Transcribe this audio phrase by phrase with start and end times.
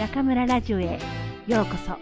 [0.00, 0.98] 中村ラジオへ
[1.46, 1.94] ようこそ。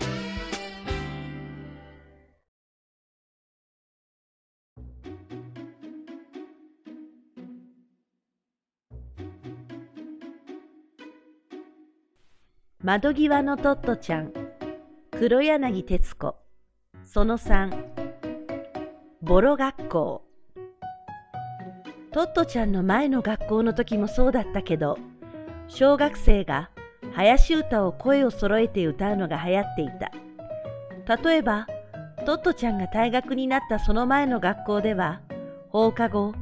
[12.85, 14.33] 窓際のトットちゃん
[15.11, 16.37] 黒柳徹子
[17.03, 17.83] その3
[19.23, 20.23] ボロ学校。
[22.13, 24.97] トットちゃんの前の学校の時もそうだったけど
[25.67, 26.71] 小学生が
[27.19, 30.11] 林歌を声を揃えて歌うのが流行っていた
[31.23, 31.67] 例えば
[32.25, 35.21] トットちゃんが退学になったその前の学校では
[35.69, 36.35] 放課後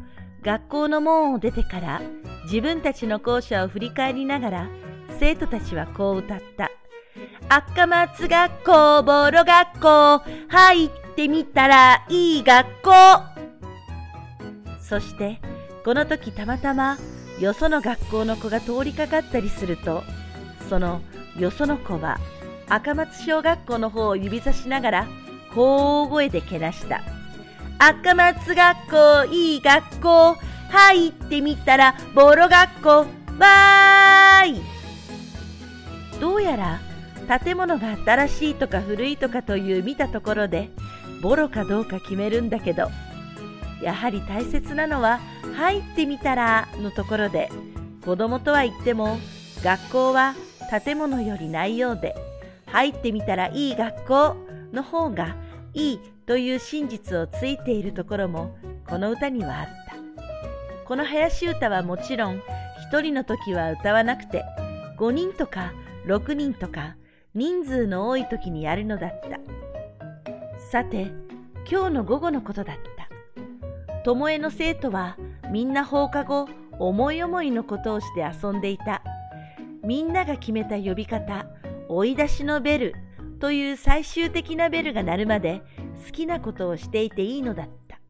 [0.43, 2.01] 学校の門を出てから
[2.45, 4.69] 自分たちの校舎を振り返りながら
[5.19, 6.71] 生徒たちはこう歌った。
[7.49, 12.91] 赤松学校、ボロ学校、入ってみたらいい学校。
[14.81, 15.41] そして、
[15.85, 16.99] この時たまたま、
[17.41, 20.03] よその学校の子が通りかかったりすると、
[20.69, 21.01] その
[21.39, 22.19] よその子は
[22.69, 25.07] 赤松小学校の方を指さしながら、
[25.55, 27.03] 大声でけなした。
[27.79, 30.37] 赤松学校、いい学校、
[30.71, 34.77] 入ってみたら、ボロ学校、わーい。
[36.21, 36.81] どうやら
[37.41, 40.71] 建物が新しいとか古いとかという見たところで
[41.21, 42.89] ボロかどうか決めるんだけど
[43.83, 45.21] やはり大切なのは
[45.57, 47.51] 入ってみたらのところで
[48.05, 49.19] 子供とは言っても
[49.63, 50.35] 学校は
[50.71, 52.15] 建物よりないようで
[52.67, 54.37] 入ってみたらいい学校
[54.73, 55.37] の方が
[55.75, 58.57] いいという真実をついているところも
[58.89, 59.97] この歌にはあった
[60.85, 62.43] この林歌はもちろん
[62.89, 64.45] 一人の時は歌わなくて
[64.99, 65.73] 5人とか
[66.07, 66.97] 6人とか
[67.37, 69.39] 人数の多い時にやるのだった。
[70.71, 71.13] さて、
[71.71, 73.11] 今日の午後のことだった。
[74.05, 75.19] 巴の生徒は
[75.51, 76.49] みんな放課後
[76.79, 79.03] 思い思いのことをして遊んでいた。
[79.87, 81.47] みんなが決めた呼び方、
[81.89, 82.95] 追い出しのベル
[83.39, 85.63] という最終的なベルが鳴るまで
[86.05, 88.01] 好きなことをしていていいのだった。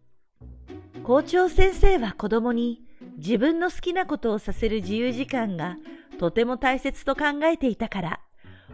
[1.03, 2.81] 校長先生は子供に
[3.19, 5.76] 自分の好きなことをさせる自由時間が
[6.19, 8.20] とても大切と考えていたから、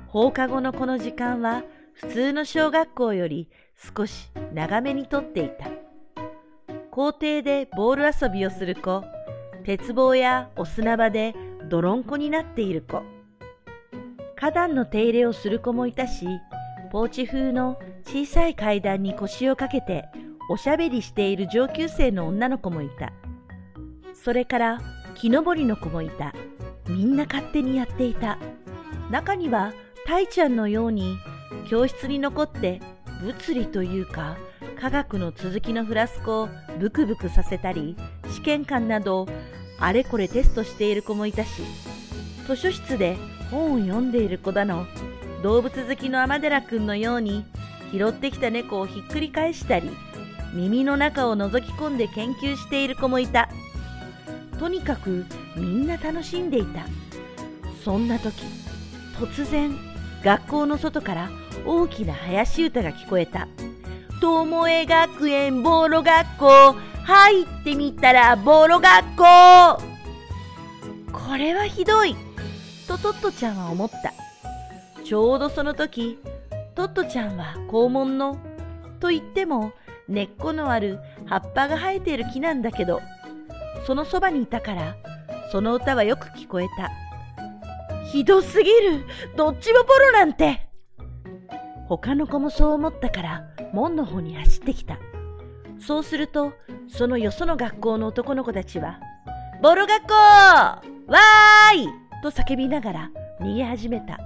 [0.07, 1.65] 放課後のこの時間は
[1.95, 3.51] 普通の小学校より
[3.97, 5.71] 少し長めにとっていた。
[6.93, 9.03] 校庭でボール遊びをする子、
[9.65, 11.35] 鉄棒やお砂場で
[11.69, 13.03] 泥んこになっている子、
[14.37, 16.27] 花壇の手入れをする子もいたし、
[16.91, 20.05] ポーチ風の小さい階段に腰をかけて
[20.51, 23.13] おしゃべりしている上級生の女の子もいた。
[24.13, 24.81] それから
[25.15, 26.35] 木登りの子もいた。
[26.89, 28.39] みんな勝手にやっていた。
[29.11, 29.73] 中には、
[30.07, 31.17] たいちゃんのように、
[31.69, 32.81] 教室に残って
[33.23, 34.37] 物理というか、
[34.81, 36.49] 科学の続きのフラスコを
[36.81, 37.97] ブクブクさせたり、
[38.29, 39.27] 試験官など、
[39.83, 41.63] あれこれテストしている子もいたし、
[42.47, 43.17] 図書室で
[43.51, 44.87] 本を読んでいる子だの、
[45.43, 47.45] 動物好きの天寺くんのように、
[47.91, 49.91] 拾ってきた猫をひっくり返したり、
[50.55, 53.49] 耳の中を覗き込んで研究している子もいた。
[54.61, 55.27] とにかく
[55.57, 56.87] みんな楽しんでいた。
[57.85, 58.45] そんな時
[59.19, 59.77] 突然
[60.23, 61.31] 学校の外から
[61.67, 63.49] 大きな林歌が聞こえた
[64.23, 66.92] 「巴学園ボロ学校。
[67.05, 69.83] 入ってみたらボロ学校」
[71.13, 72.17] これはひどい。
[72.87, 74.13] とトットちゃんは思った。
[75.05, 76.19] ちょうどその時
[76.75, 78.37] トットちゃんは校門の
[79.01, 79.73] と言っても
[80.09, 83.01] 根っこのある葉っぱが生えている木なんだけど
[83.87, 84.97] そのそばにいたから
[85.51, 86.91] その歌はよく聞こえた。
[88.11, 89.07] ひどすぎる。
[89.37, 90.69] どっちもボロなんて。
[91.89, 94.99] 他の子もそう思ったから門の方に走ってきた。
[95.85, 96.53] そうすると
[96.89, 99.01] そのよその学校の男の子たちは
[99.61, 101.89] 「ボロ学校わーい!」
[102.23, 103.11] と叫びながら
[103.41, 104.21] 逃げ始めた。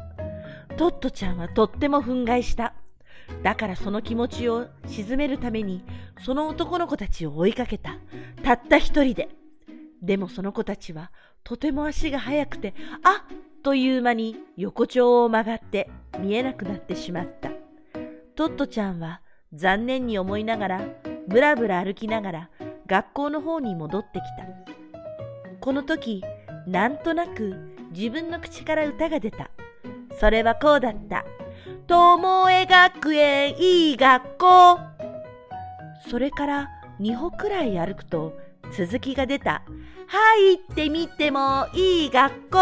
[0.77, 2.75] トットちゃんはとっても憤慨した。
[3.43, 5.83] だからその気持ちを鎮めるために
[6.23, 7.97] その男の子たちを追いかけた。
[8.43, 9.31] たった一人で。
[10.03, 11.11] でもその子たちは
[11.43, 13.37] とても足が速くて、あっ！
[13.63, 17.51] という間に横丁を曲がって見えなくなってしまった。
[18.35, 19.23] トットちゃんは
[19.55, 20.81] 残念に思いながら、
[21.29, 22.51] ぶらぶら歩きながら
[22.87, 24.47] 学校の方に戻ってきた。
[25.61, 26.23] この時、
[26.67, 27.57] なんとなく
[27.91, 29.51] 自分の口から歌が出た。
[30.19, 31.25] それはこうだった。
[31.87, 34.79] ともえ学園いい学校
[36.09, 36.69] それから
[37.01, 38.37] 2歩くらい歩くと
[38.77, 39.63] 続きが出た。
[40.09, 42.59] 入ってみてもいい学校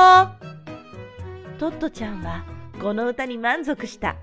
[1.59, 2.45] トットちゃんは
[2.81, 4.17] この歌に満足した。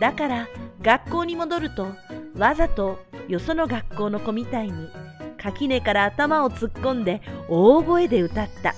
[0.00, 0.48] だから
[0.82, 1.88] 学校に戻ると
[2.36, 2.98] わざと
[3.28, 4.88] よその学校の子みたいに
[5.38, 8.74] 垣根から頭を突っ込んで大声で歌った。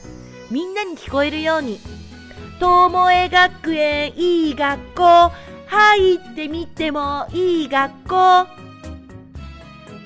[0.50, 1.78] みんなに聞こえるように。
[2.60, 5.32] 友江学園いい学校
[5.68, 8.46] 入ってみてもいい学校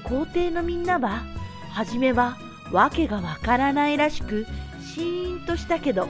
[0.04, 1.22] 校庭のみんなは
[1.70, 2.36] 初めは
[2.70, 4.46] 訳がわからないらしく
[4.94, 6.08] シーンとしたけど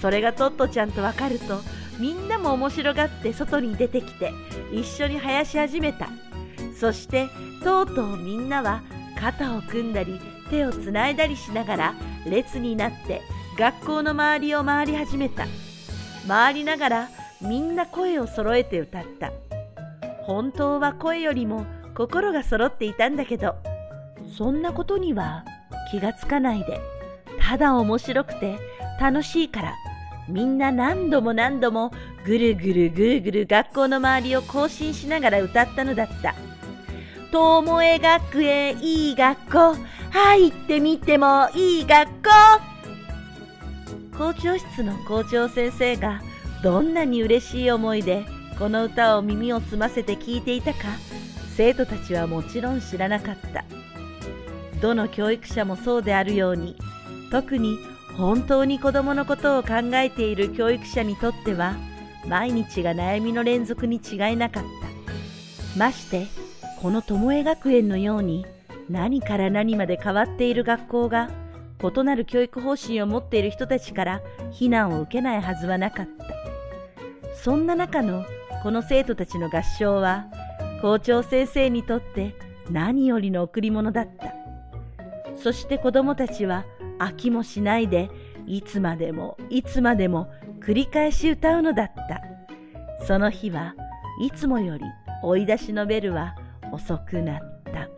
[0.00, 1.60] それがトットちゃんとわかると
[1.98, 4.32] みんなも面白がって外に出てきて
[4.72, 6.08] 一緒に生やし始めた
[6.78, 7.28] そして
[7.62, 8.82] とうとうみんなは
[9.18, 11.94] 肩を組んだり手をつないだりしながら
[12.26, 13.22] 列になって
[13.58, 15.46] 学校の周りを回り始めた。
[16.26, 17.08] 回りながら
[17.40, 19.32] みんな声を揃えて歌った。
[20.22, 23.56] 本当は声よりも心が揃っていたんだけど
[24.36, 25.44] そんなことには
[25.90, 26.80] 気がつかないで。
[27.40, 28.56] ただ面白くて
[28.98, 29.74] 楽しいから
[30.28, 31.92] みんな何度も何度も
[32.24, 36.34] ぐるぐるぐるぐる学校の周りを行進しながら歌ったのだった。
[37.34, 39.76] 友江学園いい学校。
[40.12, 42.30] 入ってみてもいい学校。
[44.16, 46.22] 校長室の校長先生が
[46.62, 48.24] どんなに嬉しい思いで
[48.56, 50.78] この歌を耳を澄ませて聞いていたか
[51.56, 53.64] 生徒たちはもちろん知らなかった。
[54.80, 56.76] どの教育者もそうであるように
[57.32, 57.78] 特に
[58.16, 61.74] 本当に子どものことを考えている教育者にとっては
[62.28, 65.76] 毎日が悩みの連続に違いなかった。
[65.76, 66.28] まして
[66.80, 68.46] この巴学園のように
[68.90, 71.30] 何から何まで変わっている学校が
[71.82, 74.20] 異なる教育方針を持っている人たちから
[74.52, 77.34] 非難を受けないはずはなかった。
[77.34, 78.24] そんな中の
[78.62, 80.26] この生徒たちの合唱は
[80.82, 82.34] 校長先生にとって
[82.70, 84.34] 何よりの贈り物だった。
[85.36, 86.64] そして子供たちは
[86.98, 88.10] 飽きもしないで
[88.46, 90.30] いつまでもいつまでも
[90.60, 92.22] 繰り返し歌うのだった。
[93.04, 93.74] その日は
[94.20, 94.84] いつもより
[95.22, 96.34] 追い出しのベルは
[96.74, 97.88] 遅くなった。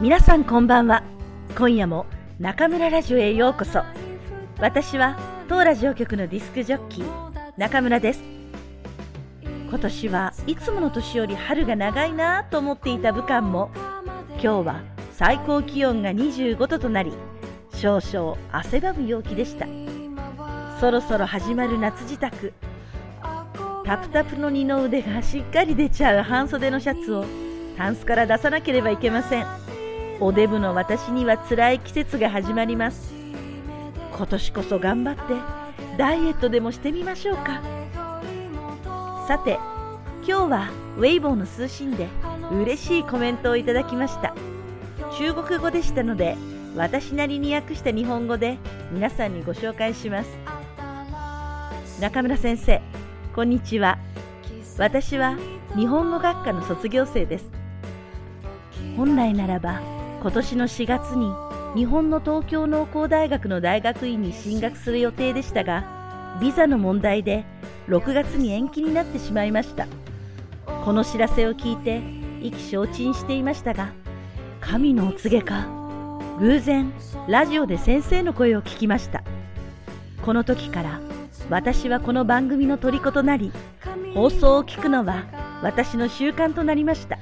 [0.00, 1.04] 皆さんこんばんは。
[1.56, 2.06] 今夜も
[2.38, 3.82] 中村ラジオへようこそ。
[4.58, 5.16] 私は
[5.48, 8.20] 当ラジオ局のディスクジョッキー中村です。
[9.68, 13.70] 今年はいつもの年より春が長いなと思っていた武漢も
[14.30, 14.80] 今日は
[15.12, 17.12] 最高気温が25度となり
[17.72, 19.68] 少々汗ばむ陽気でした。
[20.80, 22.52] そろそろ始まる夏支度。
[23.84, 27.24] タプタプの二の腕がしっかり出ちゃう半袖のシャツを
[27.76, 29.46] タンスから出さなければいけません。
[30.18, 33.15] おデブの私には辛い季節が始まります。
[34.16, 35.34] 今年こそ頑張って
[35.98, 37.60] ダイエットでもしてみましょうか。
[39.28, 39.58] さて
[40.26, 42.08] 今日はウェイボーの通信で
[42.50, 44.34] 嬉しいコメントをいただきました。
[45.18, 46.36] 中国語でしたので
[46.76, 48.56] 私なりに訳した日本語で
[48.90, 50.30] 皆さんにご紹介します。
[52.00, 52.80] 中村先生
[53.34, 53.98] こんにちは。
[54.78, 55.36] 私は
[55.74, 57.50] 日本語学科の卒業生です。
[58.96, 59.82] 本来ならば
[60.22, 61.30] 今年の4月に
[61.76, 67.44] 日本の東京農工大学の大学院に進学する予定でしたがビザの問題で
[67.88, 69.86] 6月に延期になってしまいました。
[70.84, 72.00] この知らせを聞いて
[72.40, 73.92] 意気消沈していましたが
[74.58, 75.66] 神のお告げか。
[76.40, 76.94] 偶然
[77.28, 79.22] ラジオで先生の声を聞きました。
[80.22, 81.00] この時から
[81.50, 83.52] 私はこの番組の虜となり
[84.14, 85.24] 放送を聞くのは
[85.62, 87.18] 私の習慣となりました。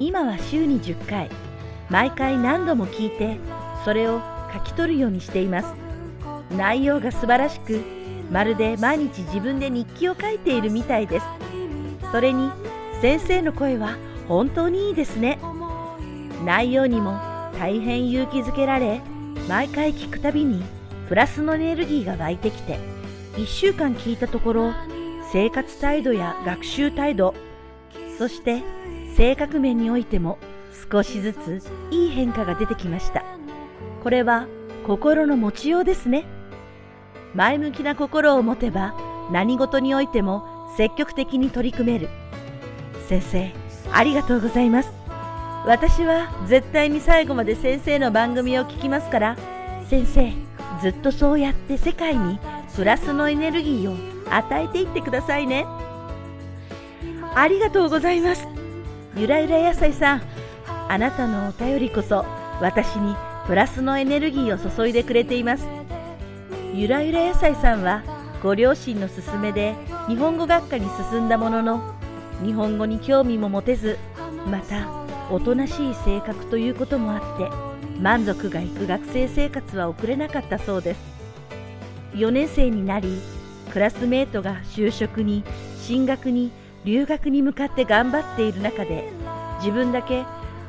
[0.00, 1.30] 今は週に10回。
[1.90, 3.36] 毎回何度も聞いて
[3.84, 4.20] それを
[4.52, 5.74] 書き取るようにしています。
[6.56, 7.80] 内容が素晴らしく
[8.30, 11.26] まるで毎日自分で日記を書いているみたいです。
[12.12, 12.50] それに
[13.00, 13.96] 先生の声は
[14.28, 15.38] 本当にいいですね。
[16.44, 17.18] 内容にも
[17.58, 19.02] 大変勇気づけられ
[19.48, 20.62] 毎回聞くたびに
[21.08, 22.78] プラスのエネルギーが湧いてきて
[23.34, 24.72] 1週間聞いたところ
[25.32, 27.34] 生活態度や学習態度
[28.16, 28.62] そして
[29.16, 30.38] 性格面においても
[30.90, 31.60] 少しずつ
[31.90, 33.39] いい変化が出てきました。
[34.02, 34.46] これは
[34.86, 36.24] 心の持ちようですね。
[37.34, 38.94] 前向きな心を持てば
[39.30, 42.08] 何事においても積極的に取り組める。
[43.08, 43.52] 先生
[43.92, 44.90] ありがとうございます。
[45.66, 49.36] 私は絶対に最後まで先生の番組を聞きますから
[49.90, 50.32] 先生
[50.80, 52.38] ずっとそうやって世界に
[52.74, 55.66] プラスのエネルギーを与えていってくださいね。
[57.34, 58.48] ありがとうございます。
[59.16, 60.22] ゆらゆら野菜さん
[60.88, 62.24] あなたのお便りこそ
[62.60, 63.14] 私に
[63.46, 65.66] プラスのエネルギーを注いでくれています。
[66.74, 68.02] ゆらゆら野菜さんは
[68.42, 69.74] ご両親の勧めで
[70.08, 71.94] 日本語学科に進んだものの
[72.44, 73.98] 日本語に興味も持てず
[74.46, 74.88] また
[75.30, 81.00] おとなしい性格ということもあって満足がいく学生生活は送れなかったそうです。
[82.14, 83.20] 4年生になり
[83.72, 85.44] クラスメートが就職に
[85.80, 86.50] 進学に
[86.84, 89.08] 留学に向かって頑張っている中で
[89.58, 90.24] 自分だけ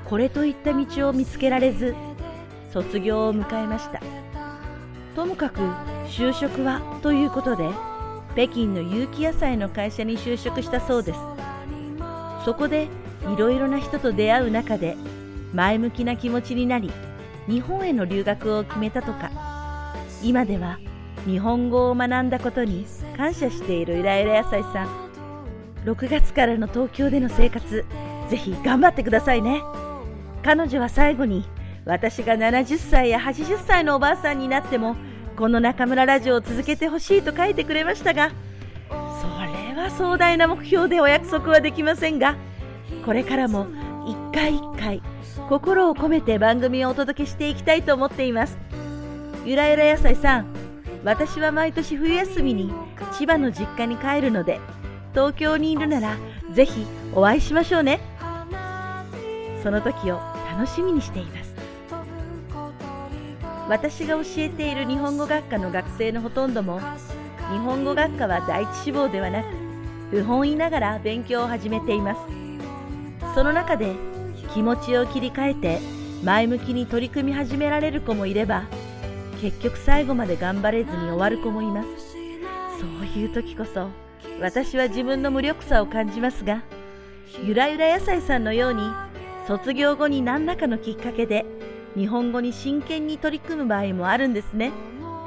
[0.06, 1.96] これといった道を見つけられず
[2.72, 4.02] 卒業を迎えました。
[5.16, 5.60] ともかく
[6.08, 7.70] 就職はということで
[8.34, 11.20] 北京の有機野菜の会社に就職したそうです。
[12.46, 12.88] そこで
[13.34, 14.96] いろいろな人と出会う中で
[15.54, 16.90] 前向きな気持ちになり
[17.48, 19.30] 日本への留学を決めたとか。
[20.24, 20.80] 今では
[21.26, 22.86] 日本語を学んだことに
[23.18, 24.88] 感謝しているイライラ野菜さん。
[25.86, 27.84] 6月からの東京での生活
[28.30, 29.62] ぜひ頑張ってくださいね。
[30.44, 31.44] 彼女は最後に
[31.86, 34.96] 私が70歳や80歳のおばあさんになっても
[35.36, 38.32] この中村ラジオを続けてほしいと書いてくれましたが
[38.90, 42.36] それは壮大な目標でお約束はできませんが
[43.06, 43.68] これからも
[44.06, 45.02] 一回一回
[45.50, 48.58] 心を込めて番組をお届けしていきたいと思っています。
[49.46, 50.46] ゆらゆら野菜さん
[51.04, 52.72] 私は毎年冬休みに
[53.18, 54.60] 千葉の実家に帰るので
[55.14, 56.16] 東京にいるなら
[56.54, 58.00] ぜひお会いしましょうね。
[59.64, 60.20] その時を
[60.52, 61.51] 楽しみにしています。
[63.72, 66.82] 私が教えている日本語学科の学生のほとんども
[67.54, 69.48] 日本語学科は第一志望ではなく
[70.10, 72.20] 不本意ながら勉強を始めています。
[73.34, 73.96] その中で
[74.54, 75.80] 気持ちを切り替えて
[76.22, 78.66] 前向きに取り組み始められる子もいれば
[79.40, 81.88] 結局最後まで頑張れずに終わる子もいます。
[82.78, 83.88] そういう時こそ
[84.42, 86.62] 私は自分の無力さを感じますが
[87.42, 88.82] ゆらゆら野菜さんのように
[89.48, 91.46] 卒業後に何らかのきっかけで
[91.96, 94.72] 日本語に真剣に取り組む場合もあるんですね。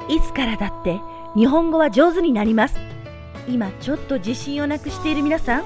[0.08, 1.00] いつからだって
[1.34, 2.76] 日本語は上手になります。
[3.48, 5.64] 今ちょっと自信をなくしている皆さん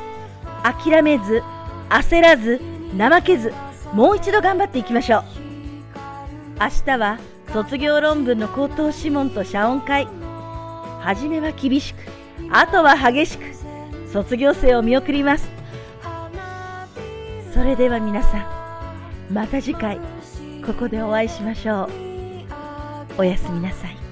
[0.62, 1.42] 諦めず
[1.88, 2.60] 焦らず
[2.96, 3.52] 怠けず
[3.92, 5.24] もう一度頑張っていきましょう。
[6.60, 7.18] 明日は
[7.52, 10.08] 卒業論文の口頭諮問と謝恩会。
[11.00, 11.98] 初めは厳しく
[12.50, 13.44] あとは激しく
[14.12, 15.48] 卒業生を見送ります。
[17.54, 19.98] それでは皆さんまた次回。
[20.68, 21.90] ここでお会いしましょう。
[23.16, 24.07] おやすみなさい。